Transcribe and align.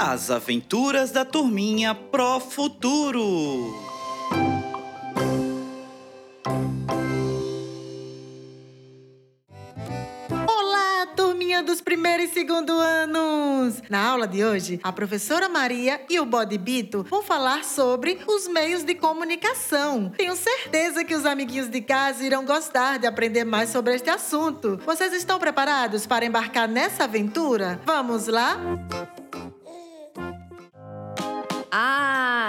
As 0.00 0.30
aventuras 0.30 1.10
da 1.10 1.24
turminha 1.24 1.92
Pro 1.92 2.38
Futuro. 2.38 3.74
Olá, 10.46 11.06
turminha 11.16 11.64
dos 11.64 11.80
primeiro 11.80 12.22
e 12.22 12.28
segundo 12.28 12.70
anos! 12.74 13.82
Na 13.90 14.06
aula 14.06 14.28
de 14.28 14.44
hoje, 14.44 14.78
a 14.84 14.92
professora 14.92 15.48
Maria 15.48 16.00
e 16.08 16.20
o 16.20 16.24
Bode 16.24 16.56
Bito 16.56 17.04
vão 17.10 17.20
falar 17.20 17.64
sobre 17.64 18.20
os 18.24 18.46
meios 18.46 18.84
de 18.84 18.94
comunicação. 18.94 20.12
Tenho 20.16 20.36
certeza 20.36 21.02
que 21.02 21.14
os 21.14 21.26
amiguinhos 21.26 21.68
de 21.68 21.80
casa 21.80 22.24
irão 22.24 22.44
gostar 22.44 23.00
de 23.00 23.06
aprender 23.08 23.42
mais 23.42 23.70
sobre 23.70 23.96
este 23.96 24.08
assunto. 24.08 24.78
Vocês 24.86 25.12
estão 25.12 25.40
preparados 25.40 26.06
para 26.06 26.24
embarcar 26.24 26.68
nessa 26.68 27.02
aventura? 27.02 27.80
Vamos 27.84 28.28
lá? 28.28 28.56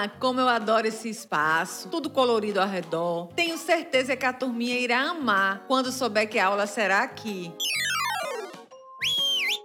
Ah, 0.02 0.08
como 0.18 0.40
eu 0.40 0.48
adoro 0.48 0.88
esse 0.88 1.10
espaço, 1.10 1.90
tudo 1.90 2.10
colorido 2.10 2.62
ao 2.62 2.68
redor. 2.70 3.28
Tenho 3.36 3.58
certeza 3.58 4.16
que 4.16 4.26
a 4.26 4.32
turminha 4.32 4.80
irá 4.80 5.02
amar 5.10 5.66
quando 5.68 5.92
souber 5.92 6.30
que 6.30 6.40
a 6.40 6.46
aula 6.46 6.66
será 6.66 7.04
aqui. 7.04 7.52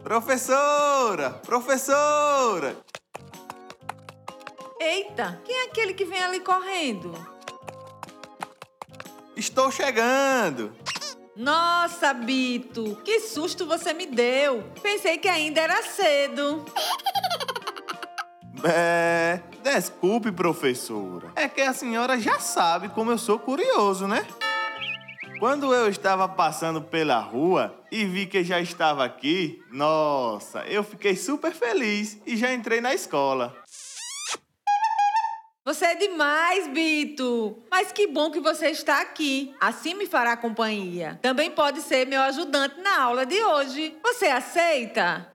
Professora! 0.02 1.30
Professora! 1.46 2.76
Eita, 4.80 5.40
quem 5.44 5.54
é 5.54 5.64
aquele 5.66 5.94
que 5.94 6.04
vem 6.04 6.20
ali 6.20 6.40
correndo? 6.40 7.14
Estou 9.36 9.70
chegando! 9.70 10.74
Nossa, 11.36 12.12
Bito, 12.12 12.96
que 13.04 13.20
susto 13.20 13.66
você 13.66 13.92
me 13.94 14.06
deu. 14.06 14.64
Pensei 14.82 15.16
que 15.16 15.28
ainda 15.28 15.60
era 15.60 15.80
cedo. 15.84 16.64
É, 18.64 19.40
desculpe, 19.64 20.30
professora. 20.30 21.32
É 21.34 21.48
que 21.48 21.62
a 21.62 21.72
senhora 21.72 22.20
já 22.20 22.38
sabe 22.38 22.90
como 22.90 23.10
eu 23.10 23.18
sou 23.18 23.38
curioso, 23.38 24.06
né? 24.06 24.24
Quando 25.40 25.74
eu 25.74 25.88
estava 25.88 26.28
passando 26.28 26.80
pela 26.80 27.18
rua 27.18 27.74
e 27.90 28.04
vi 28.04 28.26
que 28.26 28.44
já 28.44 28.60
estava 28.60 29.04
aqui, 29.04 29.60
nossa, 29.72 30.60
eu 30.66 30.84
fiquei 30.84 31.16
super 31.16 31.52
feliz 31.52 32.18
e 32.26 32.36
já 32.36 32.52
entrei 32.52 32.80
na 32.80 32.94
escola. 32.94 33.56
Você 35.66 35.86
é 35.86 35.94
demais, 35.94 36.68
Bito! 36.68 37.56
Mas 37.70 37.90
que 37.90 38.06
bom 38.06 38.30
que 38.30 38.38
você 38.38 38.68
está 38.68 39.00
aqui. 39.00 39.54
Assim 39.58 39.94
me 39.94 40.06
fará 40.06 40.36
companhia. 40.36 41.18
Também 41.22 41.50
pode 41.50 41.80
ser 41.80 42.06
meu 42.06 42.20
ajudante 42.20 42.78
na 42.82 43.02
aula 43.02 43.24
de 43.24 43.42
hoje. 43.42 43.96
Você 44.02 44.26
aceita? 44.26 45.33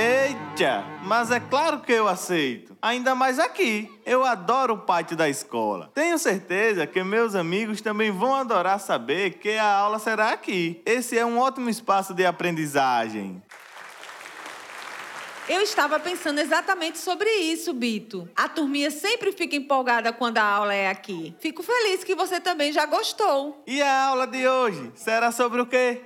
Eita, 0.00 0.84
mas 1.02 1.32
é 1.32 1.40
claro 1.40 1.80
que 1.80 1.90
eu 1.90 2.06
aceito. 2.06 2.76
Ainda 2.80 3.16
mais 3.16 3.40
aqui. 3.40 3.92
Eu 4.06 4.24
adoro 4.24 4.74
o 4.74 4.78
pátio 4.78 5.16
da 5.16 5.28
escola. 5.28 5.90
Tenho 5.92 6.16
certeza 6.20 6.86
que 6.86 7.02
meus 7.02 7.34
amigos 7.34 7.80
também 7.80 8.12
vão 8.12 8.32
adorar 8.36 8.78
saber 8.78 9.38
que 9.40 9.58
a 9.58 9.68
aula 9.68 9.98
será 9.98 10.30
aqui. 10.30 10.80
Esse 10.86 11.18
é 11.18 11.26
um 11.26 11.40
ótimo 11.40 11.68
espaço 11.68 12.14
de 12.14 12.24
aprendizagem. 12.24 13.42
Eu 15.48 15.62
estava 15.62 15.98
pensando 15.98 16.38
exatamente 16.40 16.98
sobre 16.98 17.28
isso, 17.28 17.72
Bito. 17.72 18.28
A 18.36 18.48
turminha 18.48 18.92
sempre 18.92 19.32
fica 19.32 19.56
empolgada 19.56 20.12
quando 20.12 20.38
a 20.38 20.44
aula 20.44 20.74
é 20.74 20.88
aqui. 20.88 21.34
Fico 21.40 21.60
feliz 21.60 22.04
que 22.04 22.14
você 22.14 22.38
também 22.38 22.70
já 22.70 22.86
gostou. 22.86 23.64
E 23.66 23.82
a 23.82 24.04
aula 24.04 24.28
de 24.28 24.46
hoje 24.46 24.92
será 24.94 25.32
sobre 25.32 25.60
o 25.60 25.66
quê? 25.66 26.02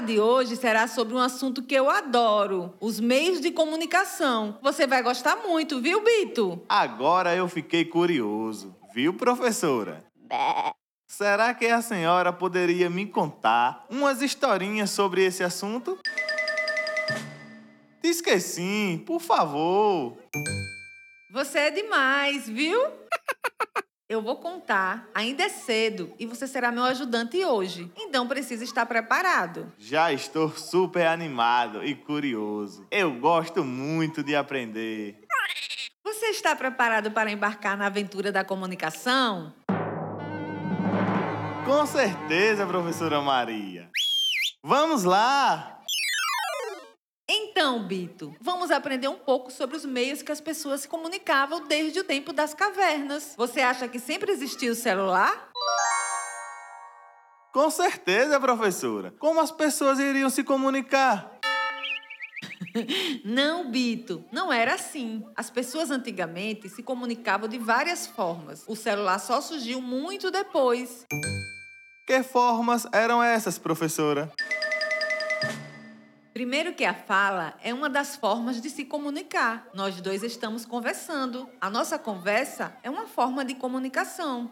De 0.00 0.18
hoje 0.18 0.56
será 0.56 0.88
sobre 0.88 1.14
um 1.14 1.18
assunto 1.18 1.62
que 1.62 1.74
eu 1.74 1.88
adoro: 1.88 2.74
os 2.80 2.98
meios 2.98 3.40
de 3.40 3.50
comunicação. 3.50 4.58
Você 4.60 4.86
vai 4.86 5.02
gostar 5.02 5.36
muito, 5.36 5.80
viu, 5.80 6.02
Bito? 6.02 6.60
Agora 6.68 7.34
eu 7.34 7.48
fiquei 7.48 7.84
curioso, 7.84 8.74
viu, 8.92 9.14
professora? 9.14 10.04
Será 11.06 11.54
que 11.54 11.66
a 11.66 11.80
senhora 11.80 12.32
poderia 12.32 12.90
me 12.90 13.06
contar 13.06 13.86
umas 13.88 14.20
historinhas 14.20 14.90
sobre 14.90 15.24
esse 15.24 15.44
assunto? 15.44 15.96
Diz 18.02 18.20
que 18.20 18.40
sim, 18.40 19.02
por 19.06 19.20
favor. 19.20 20.18
Você 21.30 21.58
é 21.58 21.70
demais, 21.70 22.48
viu? 22.48 23.03
Eu 24.06 24.20
vou 24.20 24.36
contar. 24.36 25.08
Ainda 25.14 25.44
é 25.44 25.48
cedo 25.48 26.12
e 26.18 26.26
você 26.26 26.46
será 26.46 26.70
meu 26.70 26.84
ajudante 26.84 27.42
hoje. 27.42 27.90
Então 27.96 28.28
precisa 28.28 28.62
estar 28.62 28.84
preparado. 28.84 29.72
Já 29.78 30.12
estou 30.12 30.50
super 30.50 31.06
animado 31.06 31.82
e 31.82 31.94
curioso. 31.94 32.86
Eu 32.90 33.14
gosto 33.18 33.64
muito 33.64 34.22
de 34.22 34.36
aprender. 34.36 35.20
Você 36.04 36.26
está 36.26 36.54
preparado 36.54 37.10
para 37.12 37.30
embarcar 37.30 37.78
na 37.78 37.86
aventura 37.86 38.30
da 38.30 38.44
comunicação? 38.44 39.54
Com 41.64 41.86
certeza, 41.86 42.66
professora 42.66 43.22
Maria. 43.22 43.88
Vamos 44.62 45.04
lá! 45.04 45.73
Então, 47.64 47.82
Bito, 47.82 48.36
vamos 48.42 48.70
aprender 48.70 49.08
um 49.08 49.16
pouco 49.16 49.50
sobre 49.50 49.74
os 49.74 49.86
meios 49.86 50.20
que 50.20 50.30
as 50.30 50.38
pessoas 50.38 50.82
se 50.82 50.88
comunicavam 50.88 51.66
desde 51.66 51.98
o 51.98 52.04
tempo 52.04 52.30
das 52.30 52.52
cavernas. 52.52 53.32
Você 53.38 53.62
acha 53.62 53.88
que 53.88 53.98
sempre 53.98 54.30
existiu 54.30 54.72
o 54.72 54.76
celular? 54.76 55.48
Com 57.54 57.70
certeza, 57.70 58.38
professora. 58.38 59.14
Como 59.18 59.40
as 59.40 59.50
pessoas 59.50 59.98
iriam 59.98 60.28
se 60.28 60.44
comunicar? 60.44 61.38
Não, 63.24 63.70
Bito, 63.70 64.22
não 64.30 64.52
era 64.52 64.74
assim. 64.74 65.24
As 65.34 65.48
pessoas 65.48 65.90
antigamente 65.90 66.68
se 66.68 66.82
comunicavam 66.82 67.48
de 67.48 67.56
várias 67.56 68.06
formas. 68.06 68.62
O 68.68 68.76
celular 68.76 69.18
só 69.18 69.40
surgiu 69.40 69.80
muito 69.80 70.30
depois. 70.30 71.06
Que 72.06 72.22
formas 72.22 72.86
eram 72.92 73.22
essas, 73.22 73.58
professora? 73.58 74.30
Primeiro 76.34 76.74
que 76.74 76.84
a 76.84 76.92
fala 76.92 77.54
é 77.62 77.72
uma 77.72 77.88
das 77.88 78.16
formas 78.16 78.60
de 78.60 78.68
se 78.68 78.84
comunicar. 78.84 79.68
Nós 79.72 80.00
dois 80.00 80.24
estamos 80.24 80.66
conversando. 80.66 81.48
A 81.60 81.70
nossa 81.70 81.96
conversa 81.96 82.76
é 82.82 82.90
uma 82.90 83.06
forma 83.06 83.44
de 83.44 83.54
comunicação. 83.54 84.50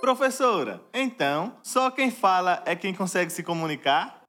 Professora, 0.00 0.80
então, 0.94 1.56
só 1.60 1.90
quem 1.90 2.12
fala 2.12 2.62
é 2.64 2.76
quem 2.76 2.94
consegue 2.94 3.32
se 3.32 3.42
comunicar? 3.42 4.22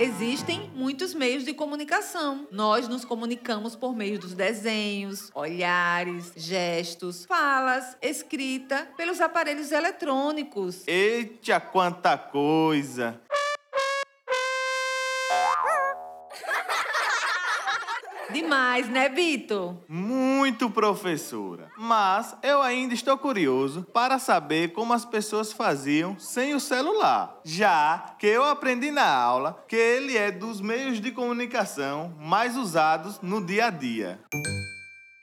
Existem 0.00 0.70
muitos 0.74 1.12
meios 1.12 1.44
de 1.44 1.52
comunicação. 1.52 2.48
Nós 2.50 2.88
nos 2.88 3.04
comunicamos 3.04 3.76
por 3.76 3.94
meio 3.94 4.18
dos 4.18 4.32
desenhos, 4.32 5.30
olhares, 5.34 6.32
gestos, 6.34 7.26
falas, 7.26 7.98
escrita, 8.00 8.88
pelos 8.96 9.20
aparelhos 9.20 9.70
eletrônicos. 9.70 10.88
Eita, 10.88 11.60
quanta 11.60 12.16
coisa! 12.16 13.20
Demais, 18.32 18.88
né, 18.88 19.08
Bito? 19.08 19.78
Muito, 19.88 20.70
professora. 20.70 21.68
Mas 21.76 22.34
eu 22.42 22.62
ainda 22.62 22.94
estou 22.94 23.16
curioso 23.18 23.86
para 23.92 24.18
saber 24.18 24.72
como 24.72 24.92
as 24.92 25.04
pessoas 25.04 25.52
faziam 25.52 26.18
sem 26.18 26.54
o 26.54 26.60
celular, 26.60 27.40
já 27.44 28.14
que 28.18 28.26
eu 28.26 28.44
aprendi 28.44 28.90
na 28.90 29.08
aula 29.08 29.64
que 29.66 29.76
ele 29.76 30.16
é 30.16 30.30
dos 30.30 30.60
meios 30.60 31.00
de 31.00 31.10
comunicação 31.10 32.14
mais 32.18 32.56
usados 32.56 33.20
no 33.20 33.44
dia 33.44 33.66
a 33.66 33.70
dia. 33.70 34.20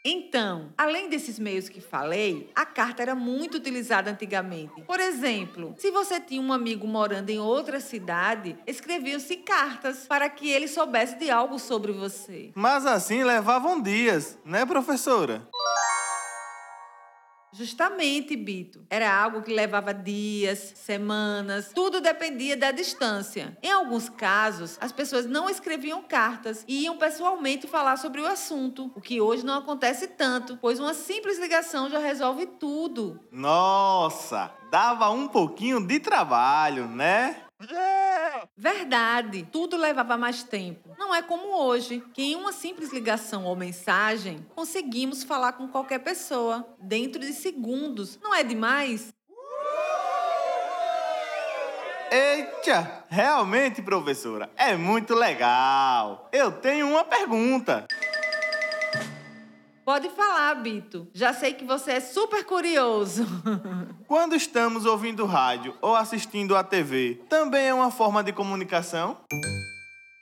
Então, 0.09 0.69
além 0.77 1.09
desses 1.09 1.37
meios 1.37 1.67
que 1.67 1.81
falei, 1.81 2.49
a 2.55 2.65
carta 2.65 3.01
era 3.01 3.13
muito 3.13 3.57
utilizada 3.57 4.09
antigamente. 4.09 4.81
Por 4.83 5.01
exemplo, 5.01 5.75
se 5.77 5.91
você 5.91 6.17
tinha 6.17 6.41
um 6.41 6.53
amigo 6.53 6.87
morando 6.87 7.29
em 7.29 7.39
outra 7.39 7.81
cidade, 7.81 8.57
escreviam-se 8.65 9.35
cartas 9.35 10.07
para 10.07 10.29
que 10.29 10.49
ele 10.49 10.69
soubesse 10.69 11.19
de 11.19 11.29
algo 11.29 11.59
sobre 11.59 11.91
você. 11.91 12.51
Mas 12.55 12.85
assim 12.85 13.21
levavam 13.21 13.81
dias, 13.81 14.39
né, 14.45 14.65
professora? 14.65 15.45
Justamente, 17.57 18.35
Bito. 18.35 18.85
Era 18.87 19.11
algo 19.11 19.41
que 19.41 19.51
levava 19.51 19.91
dias, 19.91 20.73
semanas, 20.75 21.71
tudo 21.73 21.99
dependia 21.99 22.55
da 22.55 22.71
distância. 22.71 23.57
Em 23.63 23.71
alguns 23.71 24.09
casos, 24.09 24.77
as 24.79 24.91
pessoas 24.91 25.25
não 25.25 25.49
escreviam 25.49 26.03
cartas 26.03 26.63
e 26.67 26.83
iam 26.83 26.97
pessoalmente 26.97 27.65
falar 27.65 27.97
sobre 27.97 28.21
o 28.21 28.27
assunto, 28.27 28.91
o 28.95 29.01
que 29.01 29.19
hoje 29.19 29.43
não 29.43 29.57
acontece 29.57 30.07
tanto, 30.07 30.57
pois 30.61 30.79
uma 30.79 30.93
simples 30.93 31.39
ligação 31.39 31.89
já 31.89 31.97
resolve 31.97 32.45
tudo. 32.45 33.19
Nossa, 33.31 34.51
dava 34.69 35.09
um 35.09 35.27
pouquinho 35.27 35.85
de 35.85 35.99
trabalho, 35.99 36.87
né? 36.87 37.46
Verdade, 38.55 39.47
tudo 39.51 39.77
levava 39.77 40.17
mais 40.17 40.43
tempo. 40.43 40.95
Não 40.97 41.13
é 41.13 41.21
como 41.21 41.55
hoje, 41.55 42.03
que 42.13 42.21
em 42.21 42.35
uma 42.35 42.51
simples 42.51 42.91
ligação 42.91 43.45
ou 43.45 43.55
mensagem 43.55 44.45
conseguimos 44.55 45.23
falar 45.23 45.53
com 45.53 45.67
qualquer 45.67 45.99
pessoa 45.99 46.67
dentro 46.79 47.19
de 47.19 47.33
segundos. 47.33 48.19
Não 48.21 48.33
é 48.33 48.43
demais? 48.43 49.13
Eita! 52.09 53.05
Realmente, 53.09 53.81
professora, 53.81 54.49
é 54.55 54.75
muito 54.75 55.13
legal. 55.13 56.29
Eu 56.31 56.51
tenho 56.51 56.87
uma 56.89 57.03
pergunta. 57.03 57.85
Pode 59.87 60.09
falar, 60.09 60.53
Bito. 60.55 61.07
Já 61.13 61.33
sei 61.33 61.53
que 61.53 61.63
você 61.63 61.93
é 61.93 61.99
super 62.01 62.43
curioso. 62.43 63.25
Quando 64.05 64.35
estamos 64.35 64.85
ouvindo 64.85 65.25
rádio 65.25 65.77
ou 65.81 65.95
assistindo 65.95 66.57
à 66.57 66.61
TV, 66.61 67.21
também 67.29 67.67
é 67.67 67.73
uma 67.73 67.89
forma 67.89 68.21
de 68.21 68.33
comunicação? 68.33 69.17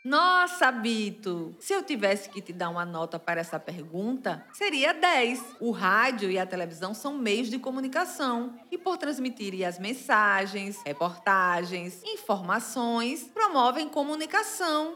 Nossa, 0.06 0.72
Bito! 0.72 1.56
Se 1.60 1.74
eu 1.74 1.82
tivesse 1.82 2.30
que 2.30 2.44
te 2.44 2.54
dar 2.54 2.70
uma 2.70 2.86
nota 2.86 3.18
para 3.18 3.42
essa 3.42 3.60
pergunta, 3.60 4.46
seria 4.54 4.94
10. 4.94 5.56
O 5.60 5.72
rádio 5.72 6.30
e 6.30 6.38
a 6.38 6.46
televisão 6.46 6.94
são 6.94 7.18
meios 7.18 7.50
de 7.50 7.58
comunicação 7.58 8.54
e, 8.72 8.78
por 8.78 9.00
transmitirem 9.00 9.66
as 9.66 9.80
mensagens, 9.80 10.80
reportagens, 10.86 12.04
informações, 12.04 13.24
promovem 13.34 13.90
comunicação. 13.90 14.96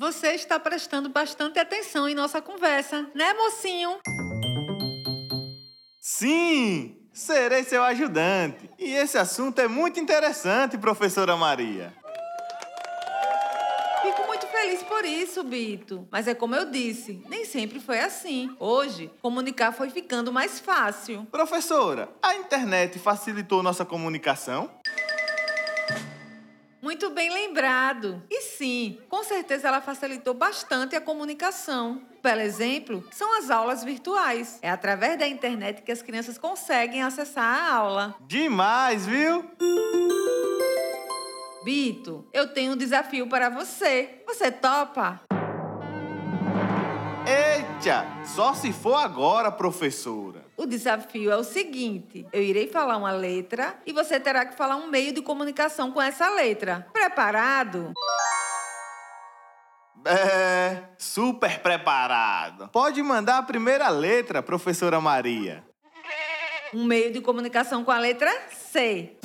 Você 0.00 0.28
está 0.28 0.58
prestando 0.58 1.10
bastante 1.10 1.58
atenção 1.58 2.08
em 2.08 2.14
nossa 2.14 2.40
conversa, 2.40 3.06
né, 3.14 3.34
mocinho? 3.34 3.98
Sim! 6.00 6.96
Serei 7.12 7.64
seu 7.64 7.84
ajudante. 7.84 8.70
E 8.78 8.94
esse 8.94 9.18
assunto 9.18 9.58
é 9.58 9.68
muito 9.68 10.00
interessante, 10.00 10.78
professora 10.78 11.36
Maria. 11.36 11.92
Fico 14.00 14.26
muito 14.26 14.46
feliz 14.46 14.82
por 14.84 15.04
isso, 15.04 15.44
Bito. 15.44 16.08
Mas 16.10 16.26
é 16.26 16.34
como 16.34 16.54
eu 16.54 16.70
disse, 16.70 17.22
nem 17.28 17.44
sempre 17.44 17.78
foi 17.78 18.00
assim. 18.00 18.56
Hoje, 18.58 19.10
comunicar 19.20 19.70
foi 19.70 19.90
ficando 19.90 20.32
mais 20.32 20.58
fácil. 20.58 21.26
Professora, 21.30 22.08
a 22.22 22.34
internet 22.36 22.98
facilitou 22.98 23.62
nossa 23.62 23.84
comunicação? 23.84 24.70
Muito 27.00 27.14
bem 27.14 27.32
lembrado. 27.32 28.22
E 28.28 28.42
sim, 28.42 28.98
com 29.08 29.24
certeza 29.24 29.68
ela 29.68 29.80
facilitou 29.80 30.34
bastante 30.34 30.94
a 30.94 31.00
comunicação. 31.00 32.02
Pelo 32.20 32.42
exemplo, 32.42 33.02
são 33.10 33.38
as 33.38 33.50
aulas 33.50 33.82
virtuais. 33.82 34.58
É 34.60 34.68
através 34.68 35.18
da 35.18 35.26
internet 35.26 35.80
que 35.80 35.90
as 35.90 36.02
crianças 36.02 36.36
conseguem 36.36 37.02
acessar 37.02 37.42
a 37.42 37.74
aula. 37.74 38.14
Demais, 38.20 39.06
viu? 39.06 39.50
Bito, 41.64 42.28
eu 42.34 42.52
tenho 42.52 42.74
um 42.74 42.76
desafio 42.76 43.26
para 43.26 43.48
você. 43.48 44.22
Você 44.26 44.52
topa? 44.52 45.22
Eita! 47.26 48.04
Só 48.26 48.52
se 48.52 48.74
for 48.74 48.96
agora, 48.96 49.50
professora. 49.50 50.49
O 50.60 50.66
desafio 50.66 51.30
é 51.30 51.36
o 51.38 51.42
seguinte: 51.42 52.26
eu 52.30 52.42
irei 52.42 52.68
falar 52.68 52.98
uma 52.98 53.12
letra 53.12 53.80
e 53.86 53.94
você 53.94 54.20
terá 54.20 54.44
que 54.44 54.54
falar 54.54 54.76
um 54.76 54.88
meio 54.88 55.10
de 55.10 55.22
comunicação 55.22 55.90
com 55.90 56.02
essa 56.02 56.28
letra. 56.28 56.86
Preparado? 56.92 57.94
É, 60.04 60.82
super 60.98 61.60
preparado. 61.60 62.68
Pode 62.68 63.02
mandar 63.02 63.38
a 63.38 63.42
primeira 63.42 63.88
letra, 63.88 64.42
professora 64.42 65.00
Maria. 65.00 65.64
Um 66.74 66.84
meio 66.84 67.10
de 67.10 67.22
comunicação 67.22 67.82
com 67.82 67.90
a 67.90 67.98
letra 67.98 68.30
C. 68.50 69.16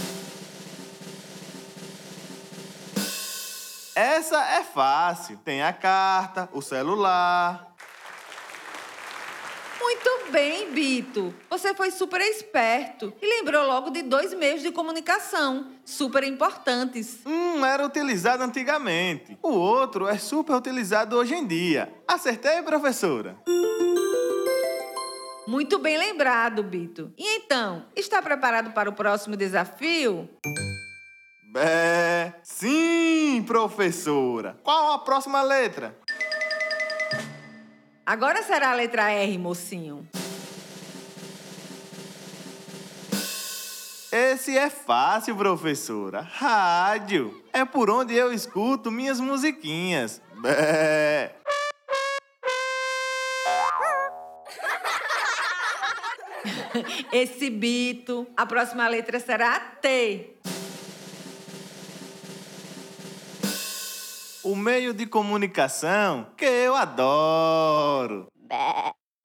Essa 3.93 4.41
é 4.53 4.63
fácil. 4.63 5.37
Tem 5.43 5.61
a 5.61 5.73
carta, 5.73 6.47
o 6.53 6.61
celular. 6.61 7.74
Muito 9.87 10.31
bem, 10.31 10.71
Bito. 10.71 11.31
Você 11.47 11.75
foi 11.75 11.91
super 11.91 12.19
esperto 12.19 13.13
e 13.21 13.37
lembrou 13.37 13.67
logo 13.67 13.91
de 13.91 14.01
dois 14.01 14.33
meios 14.33 14.63
de 14.63 14.71
comunicação 14.71 15.67
super 15.85 16.23
importantes. 16.23 17.19
Um 17.23 17.63
era 17.63 17.85
utilizado 17.85 18.41
antigamente. 18.41 19.37
O 19.43 19.49
outro 19.49 20.07
é 20.07 20.17
super 20.17 20.55
utilizado 20.55 21.15
hoje 21.15 21.35
em 21.35 21.45
dia. 21.45 21.93
Acertei, 22.07 22.63
professora? 22.63 23.37
Muito 25.47 25.77
bem 25.77 25.99
lembrado, 25.99 26.63
Bito. 26.63 27.13
E 27.15 27.35
então, 27.37 27.85
está 27.95 28.23
preparado 28.23 28.71
para 28.71 28.89
o 28.89 28.93
próximo 28.93 29.37
desafio? 29.37 30.27
É, 31.55 32.33
sim, 32.41 33.43
professora. 33.45 34.57
Qual 34.63 34.93
a 34.93 34.97
próxima 34.97 35.43
letra? 35.43 35.95
Agora 38.05 38.43
será 38.43 38.69
a 38.69 38.73
letra 38.75 39.09
R, 39.11 39.35
mocinho. 39.39 40.07
Esse 44.11 44.55
é 44.55 44.69
fácil, 44.69 45.35
professora. 45.35 46.21
Rádio. 46.21 47.43
É 47.51 47.65
por 47.65 47.89
onde 47.89 48.13
eu 48.13 48.31
escuto 48.31 48.91
minhas 48.91 49.19
musiquinhas. 49.19 50.21
Bé. 50.35 51.35
Esse 57.11 57.49
Bito. 57.49 58.27
A 58.37 58.45
próxima 58.45 58.87
letra 58.87 59.19
será 59.19 59.59
T. 59.59 60.35
O 64.45 64.55
meio 64.55 64.93
de 64.93 65.07
comunicação 65.07 66.27
que 66.37 66.45
eu 66.45 66.75
adoro. 66.75 68.27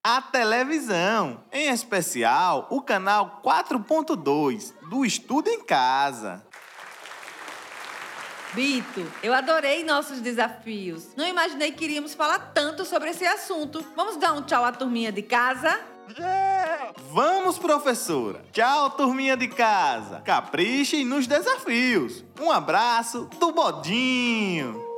A 0.03 0.19
televisão, 0.19 1.43
em 1.53 1.69
especial 1.69 2.65
o 2.71 2.81
canal 2.81 3.39
4.2 3.45 4.73
do 4.89 5.05
Estudo 5.05 5.47
em 5.47 5.63
Casa. 5.63 6.43
Bito, 8.53 9.05
eu 9.21 9.31
adorei 9.31 9.83
nossos 9.83 10.19
desafios. 10.19 11.15
Não 11.15 11.27
imaginei 11.27 11.71
que 11.71 11.85
iríamos 11.85 12.15
falar 12.15 12.51
tanto 12.55 12.83
sobre 12.83 13.11
esse 13.11 13.23
assunto. 13.23 13.85
Vamos 13.95 14.17
dar 14.17 14.33
um 14.33 14.41
tchau 14.41 14.65
à 14.65 14.71
turminha 14.71 15.11
de 15.11 15.21
casa? 15.21 15.79
Vamos, 17.11 17.59
professora. 17.59 18.43
Tchau, 18.51 18.89
turminha 18.89 19.37
de 19.37 19.47
casa. 19.49 20.21
Caprichem 20.21 21.05
nos 21.05 21.27
desafios. 21.27 22.25
Um 22.39 22.51
abraço 22.51 23.29
do 23.39 23.51
Bodinho. 23.51 24.90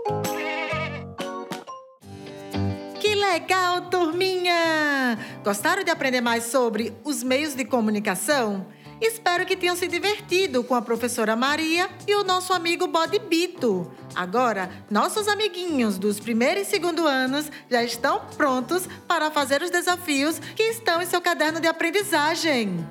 Que 3.00 3.15
legal, 3.15 3.89
turminha! 3.89 5.17
Gostaram 5.43 5.83
de 5.83 5.91
aprender 5.91 6.22
mais 6.22 6.45
sobre 6.45 6.93
os 7.03 7.24
meios 7.24 7.53
de 7.53 7.65
comunicação? 7.65 8.65
Espero 9.01 9.45
que 9.45 9.57
tenham 9.57 9.75
se 9.75 9.88
divertido 9.88 10.63
com 10.63 10.75
a 10.75 10.81
professora 10.81 11.36
Maria 11.36 11.89
e 12.07 12.15
o 12.15 12.24
nosso 12.24 12.53
amigo 12.53 12.88
Bode 12.88 13.19
Bito. 13.19 13.91
Agora, 14.15 14.69
nossos 14.89 15.27
amiguinhos 15.27 15.98
dos 15.98 16.19
primeiro 16.19 16.62
e 16.62 16.65
segundo 16.65 17.05
anos 17.05 17.51
já 17.69 17.83
estão 17.83 18.22
prontos 18.38 18.88
para 19.07 19.29
fazer 19.29 19.62
os 19.62 19.69
desafios 19.69 20.39
que 20.39 20.63
estão 20.63 21.01
em 21.01 21.05
seu 21.05 21.19
caderno 21.19 21.60
de 21.60 21.67
aprendizagem. 21.67 22.88